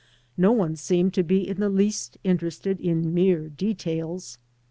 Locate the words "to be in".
1.13-1.59